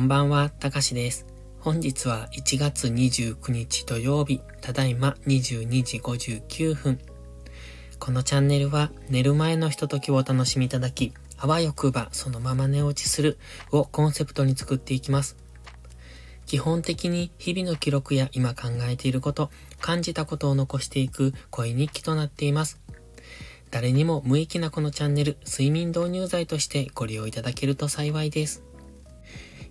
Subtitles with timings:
[0.00, 1.26] んばんは、たかしです。
[1.58, 6.98] 本日は1月29日土曜日、ただいま22時59分。
[7.98, 13.38] このチャンネルは寝る前のひとときをお楽しみいただき、あわよくばそのまま寝落ちする
[13.72, 15.36] をコンセプトに作っていきます。
[16.46, 22.80] 基本的に日々の記録や今考えていること、感じたことを残していく声日記となっています。
[23.70, 28.69] 誰にも無益なこのチャンネル、睡眠導入剤としてご利用いただけると幸いです。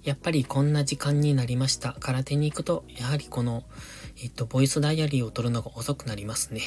[0.04, 1.96] やっぱりこんな時間になりました。
[2.00, 3.64] 空手に行くと、やはりこの、
[4.24, 6.62] えっと、ボイスダイアリーを取るのが遅くなりますね。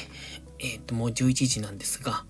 [0.59, 2.25] えっと、もう11時なんですが、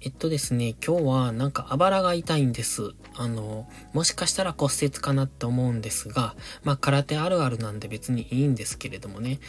[0.00, 2.92] えっとですね、今日はなんかあばらが痛いんです。
[3.16, 9.40] あの、もしかしたら骨折かなって思うんですが、まあ空手あるあるなんで別にいいんですけれどもね。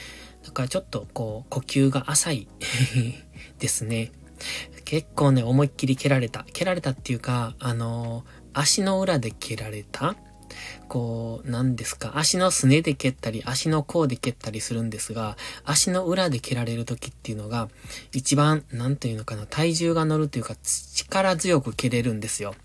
[0.43, 2.47] だからちょっとこう、呼吸が浅い
[3.59, 4.11] ですね。
[4.85, 6.45] 結構ね、思いっきり蹴られた。
[6.51, 8.23] 蹴られたっていうか、あの、
[8.53, 10.15] 足の裏で蹴られた
[10.87, 17.69] こう、何ですか、足のすねで蹴ったり、足の甲で蹴ったりするんですが、足の裏で蹴られる時っていうのが、
[18.13, 22.55] 一番、なんていうのかな、体重が乗るというか、力強く蹴れるんですよ。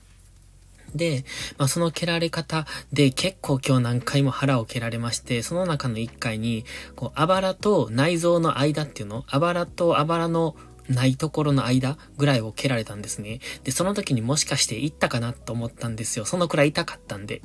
[0.94, 1.24] で、
[1.58, 6.64] まあ、その蹴られ方で結構今日何回も腹を蹴られまして、その中の一回に、
[6.94, 10.54] こう、あばらと内臓の間っていうのあばらとあばらの
[10.88, 13.40] ないところの間ぐらいを蹴られたんですね。
[13.64, 16.24] で、その時にもしかして行ったかなと思ったんですよ。
[16.24, 17.42] そのくらい痛かったんで。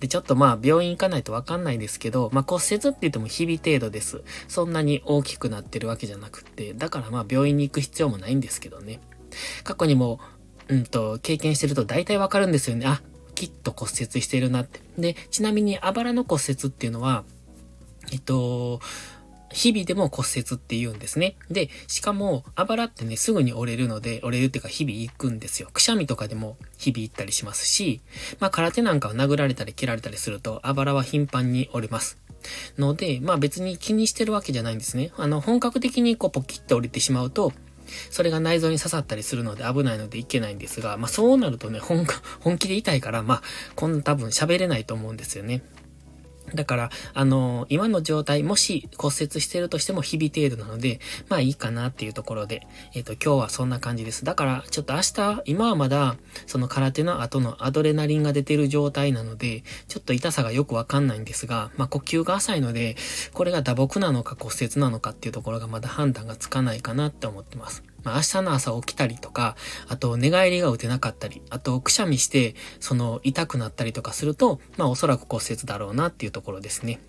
[0.00, 4.22] で、ちょっとまあ病院行かないとわかんないですけど、まあ骨折って言っても日々程度です。
[4.48, 9.00] そんなに大きくなってるわけじゃなくて、だからまあ病院に行く必要もないんですけどね。
[9.64, 10.20] 過去にも、
[10.68, 12.86] うんと、経験してると大体わかるんですよね。
[12.86, 13.02] あ、
[13.34, 14.80] きっと骨折してるなって。
[14.98, 17.24] で、ちなみにあばらの骨折っていうのは、
[18.12, 18.80] えっと、
[19.52, 21.36] 日々でも骨折って言うんですね。
[21.50, 25.68] で、しかも、あばらってね、すぐに折れるので、折れるっていうか日々行くんですよ。
[25.72, 28.00] くしゃみとかでも日々行ったりしますし、
[28.38, 32.18] まあ、空手なんかは殴られたり切られたりすると、あばらは頻繁に折れます。
[32.78, 35.12] ので、まあ別に気にしてるわけじゃないんですね。
[35.16, 37.52] あの、本格的にこうポキッと折れてしまうと、
[38.10, 42.06] それが内臓に刺さったりするので危ないのでいけないんですが、まあそうなるとね、本、
[42.40, 43.42] 本気で痛いから、まあ、
[43.74, 45.62] こんな多分喋れないと思うんですよね。
[46.54, 54.24] だから、あの、今の状態、もし骨折してるとしても日々程度なので、まあいいかなっていうところで、えっ、ー、と、今日はそんな感じです。
[54.24, 56.16] だから、ちょっと明日、今はまだ、
[56.46, 62.96] その空手の後のアドレナリンが出てる状態なので、ちょっと痛さがよくわかんないんですが、まあ呼吸が浅いので、
[63.32, 67.89] これが打撲なのか骨折なのかっていうところがまだ判断がつかないかなって思ってます。
[68.04, 69.56] まあ、明日の朝起きたりとか、
[69.88, 77.00] あと寝返りが打てなかったり、あとくしゃみして、その痛くなったりとかすると、まあおそらく骨折だろうなっていうところですね。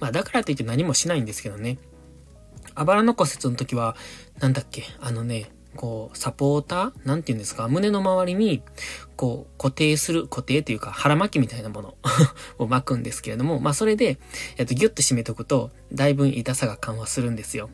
[0.00, 1.78] まあだからといって何もしないんですけどね。
[2.74, 3.96] あばらの骨折の時は、
[4.38, 7.06] なんだっけ、あのね、こう、サポーター？
[7.06, 7.66] なんて言うんですか？
[7.68, 8.62] 胸の周りに、
[9.16, 11.94] こう、固定する、固定というか腹巻きみたいなもの
[12.58, 14.18] を巻くんですけれども、まあそれで、
[14.58, 17.70] えっと、ギュッと締めとくと、だいぶ痛さが緩和するんですよ。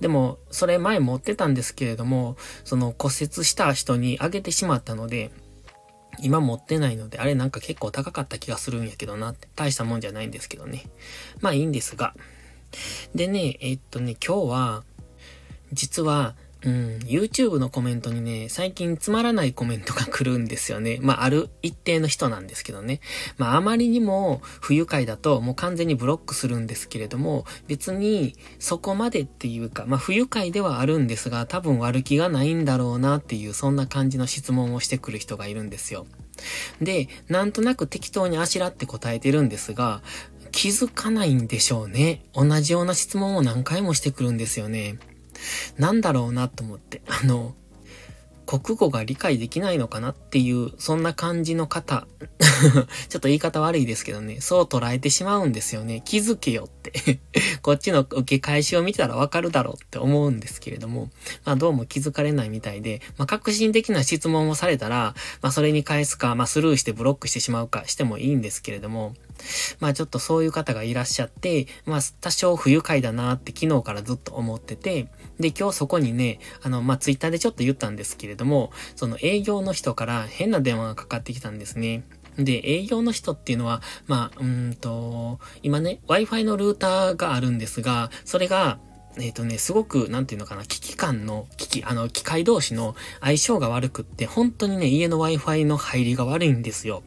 [0.00, 5.30] でも、それ前持ってたんですけれども、その骨折した人にあげてしまったので、
[6.22, 9.48] 今持ってないので、あれなんか結構高かった気がするんやけどなって。
[9.56, 10.84] 大したもんじゃないんですけどね。
[11.40, 12.14] まあいいんですが。
[13.14, 14.84] でね、えっとね、今日は、
[15.72, 20.98] 実は、うん、YouTube のコメントにね、最近つまらないコメントが来るんですよね。
[21.00, 23.00] まあ、ある一定の人なんですけどね。
[23.38, 36.06] まあ、あまりにも不愉快だともう完全にブロックするんですけれども、別にそこまでっていうか、まあ、不愉快ではあるんですが、多分悪気がないんだろうなっていう、そんな感じの質問をしてくる人がいるんですよ。
[36.80, 40.02] で、なんとなく適当にあしらって答えてるんですが、
[40.52, 42.24] 気づかないんでしょうね。
[42.34, 44.98] 同じような質問を何回もしてくるんですよね。
[45.78, 47.54] なんだろうなと思って、あの、
[48.58, 52.08] 国語が理解できないのかなっていう、そんな感じの方。
[53.08, 56.02] ちょっと言い方悪いですけどね、そう捉えてしまうんですよね。
[56.04, 57.20] 気づけよって。
[57.62, 61.10] こっちの受け返しを見たらわかるだろうって思うんですけれども、
[61.44, 69.14] まあどうも気づかれないみたいで、まあ革新的な質問をされたら、まあそれに返すか、まあスルーしてブロックしてしまうかしてもいいんですけれども、
[69.80, 75.08] まあちょっとそういう方がいらっしゃって、まあ多少不愉快だなって昨日からずっと思ってて、
[75.38, 82.04] で今日そこにね、あの、まあツイッターでちょっと言ったんですけれども、その営業の人から変な電話がかかってきたんですね。
[82.38, 88.78] で、営業の人っていうのは、まあ、うんと、今ね、Wi-Fi のルーターがあるんですが、それが、
[89.16, 97.02] えっ、ー、とね、すごく、なんていうのかな、機器間の、機器、あの、機械同士の相性が悪くって、本当にね、家の Wi-Fi の入りが悪いんですよ。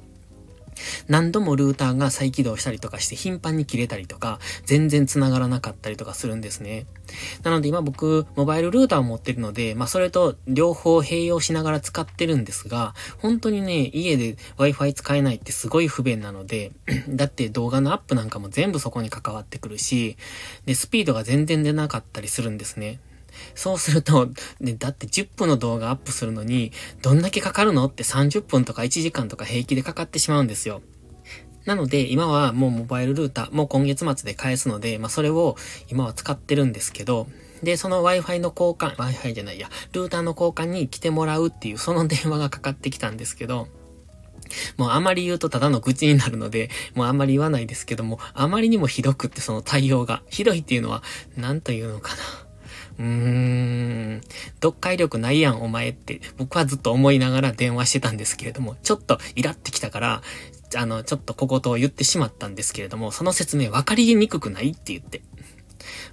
[1.07, 6.85] 何度もルーターが再起動したりとかして頻繁に切れたりとか、全然繋がらなかったりとかするんですね。
[7.43, 16.71] なので今僕、モバイルルーターを持ってるので、まあそれと両方併用しながら使ってるんですが、本当にね、家で Wi-Fi 使えないってすごい不便なので、
[17.09, 20.17] だって動画のアップなんかも全部そこに関わってくるし、
[20.65, 22.99] で、スピードが全然出なかったりするんですね。
[23.55, 24.29] そうすると、
[24.59, 26.71] ね、だって10分の動画アップするのに、
[27.01, 30.81] どんだけかかるのって30分とか1時間とか平気でかかってしまうんですよ。
[31.65, 35.55] なので、今はもうモバイルルーター、もう今月末で返すので、まあそれを
[35.89, 37.27] 今は使ってるんですけど、
[37.63, 43.69] で、その Wi-Fi の交換、Wi-Fi じゃないや、ルーターの交換に来てもらうっていう、その電話がかかってきたんですけど、
[44.77, 50.21] もうあまり言うとただの愚痴になるので、もうあんまり言わないですけども、あまりにもひどくってその対応が。
[50.29, 51.01] ひどいっていうのは、
[51.37, 52.21] なんというのかな。
[52.99, 54.21] うーん、
[54.55, 60.21] 読解力ないやんお前って僕はずっと思いながら電話してたんですけれども、ちょっとイラってきたから、
[60.75, 65.21] あの、ちょっと小言を言ってしまったんですけれども、その説明分かりにくくないって言って。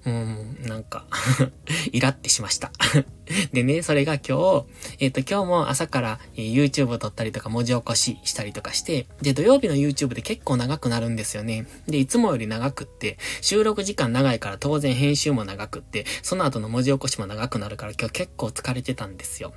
[0.06, 1.06] う、なんか
[1.93, 2.72] イラってしました
[3.52, 4.64] でね、それが今日、
[4.99, 11.67] えっ、ー、と、今日も朝から、えー、YouTube 撮ったりとか文字起こししたりとかして、で、土曜日の YouTube で結構長くなるんですよね。
[11.87, 19.52] で、いつもより長くって、収録時間長いから当然編集も長くって、その後の文字起こしも長くなるから今日結構疲れてたんですよ。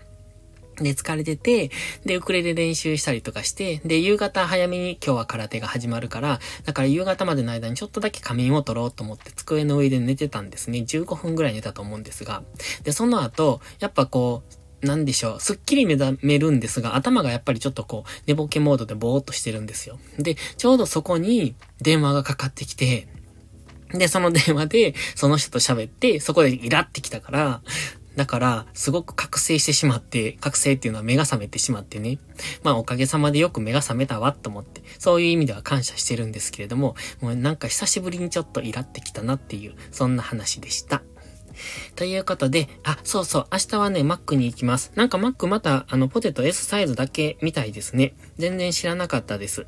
[0.78, 1.72] で、疲れてて、
[2.06, 10.80] で、ウクレレ練習したりとかして、で、夕方早めに今日は空手が始まるから、だから夕方までの間にちょっとだけ仮眠を取ろうと思って机の上で寝てたんですね。
[10.80, 12.44] 15分ぐらい寝たと思うんですが。
[12.84, 14.44] で、その後、やっぱこ
[14.82, 15.40] う、なんでしょう。
[15.40, 20.00] すっきり目覚めるんですが、頭がやっぱりちょっとこう、寝ぼけモードでぼーっとしてるんですよ。
[20.20, 23.08] で、ちょうどそこに電話がかかってきて、
[23.94, 27.62] で、その電話で、その人と喋って、そこでイラってきたから、
[28.16, 32.20] だから、すごく覚醒してしまって、覚醒っていうのは目が覚めてしまってね。
[32.64, 41.02] まあおかげさまでよく目が覚めたわと思って、そういう意味では感謝してるんですけれども、もうなんか久しぶりにちょっとイラってきたなっていう、そんな話でした。
[41.96, 44.92] ということで、あ、そうそう、明日はね、マックに行きます。
[44.96, 48.16] なんかマックまた、あの、ポテト S サイズだけみたいですね。
[48.38, 49.68] 全然知らなかったです。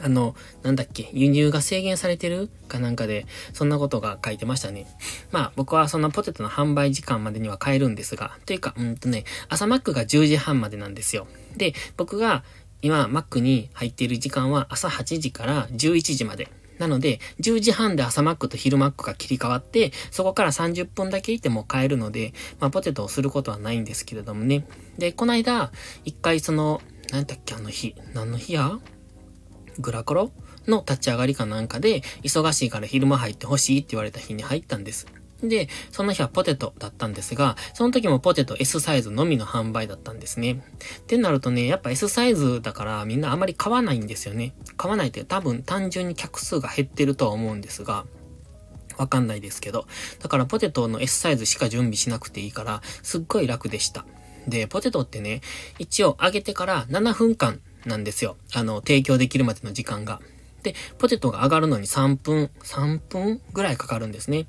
[0.00, 2.50] あの、なんだっけ、輸入が制限されてる？
[2.68, 4.86] かなんかで、そんなことが書いてましたね。
[5.30, 11.26] まあ、僕はそのポテトの販売時間までには買えるんですが、というか、うんとね、朝マックが10時半までなんですよ。
[11.56, 12.44] で、僕が
[12.82, 16.50] 今、マックに入っている時間は朝8時から11時まで。
[16.78, 24.66] なので、10時半で朝マックと昼マックが切り替わって、そこから30分だけいても買えるので、まあ、ポテトをすることはないんですけれどもね。
[24.98, 25.70] で、この間、
[26.04, 26.82] 一回その、
[27.12, 28.78] なんだっけ、あの日、何の日や？
[29.78, 30.32] グラコロ
[30.66, 35.06] の立ち上がりかなんかで、忙しいから昼間入ってほしいって言われた日に入ったんです。
[35.48, 40.64] で、その日はポテトだったんですが、その時もポテト S サイズのみの販売だったんですね。
[41.00, 44.54] ってなるとね、やっぱ S サイズだからみんなあまり買わないんですよね。
[44.76, 48.06] 買わないって多分単純に客数が減ってるとは思うんですが、
[48.96, 49.86] わかんないですけど。
[50.20, 54.06] だからポテトの S サイズしか準備しなくていいから、すっごい楽でした。
[54.48, 55.40] で、ポテトってね、
[55.78, 58.36] 一応揚げてから7分間なんですよ。
[58.52, 60.20] あの、提供できるまでの時間が。
[60.62, 64.46] で、ポテトが上がるのに3分、3分ぐらいかかるんですね。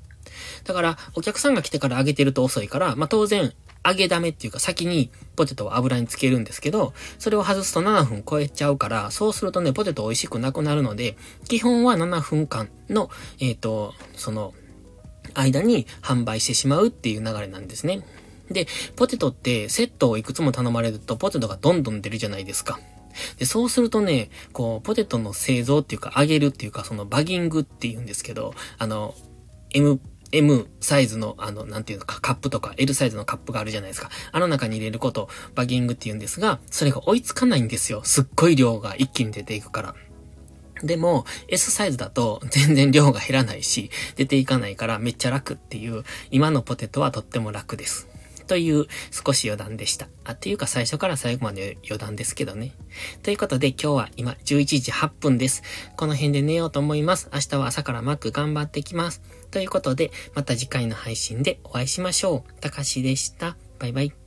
[0.64, 3.52] だから、お客さんが来てから揚げてると遅いから、まあ、当然、
[3.86, 11.16] 揚げダメっていうか先にポテトを油につけるんですけど、それを外すと7分超えちゃうから、そうするとね、ポテト美味しくなくなるので、
[11.48, 14.54] 基本は7分間の、えっ、ー、と、その、
[15.34, 18.02] 間に販売してしまうっていう流れなんですね。
[18.50, 18.66] で、
[18.96, 22.80] ポテトってセットをいくつも頼まれるとポテトがどんどん出るじゃないですか。
[23.38, 29.14] で、そうするとね、こう、ポテトの製造っていうか、揚げるっていうか、そのバギングって言うんですけど、あの、
[29.70, 30.00] M、
[30.32, 34.10] M サイズの、あの、なんていうのか、カップとか L サイズのカップがあるじゃないですか。
[34.32, 38.02] あの中に入れることバギングって言うんですが、それが追いつかないんですよ。
[38.04, 39.94] すっごい量が一気に出ていくから。
[40.82, 48.08] でも、S サイズだと全然量が減らないし、出ていかないからめっちゃ楽っていう、今のポテトはとっても楽です。
[48.46, 50.08] という少し余談でした。
[50.24, 52.72] あ、というか最初から最後まで余談ですけどね。
[53.22, 55.62] ということで今日は今11時8分です。
[55.96, 57.28] この辺で寝ようと思います。
[57.32, 59.22] 明日は朝からマック頑張ってきます。
[59.50, 62.60] ということで、また次回の配信でお会いしましょう。
[62.60, 63.56] たかしでした。
[63.78, 64.25] バイバイ。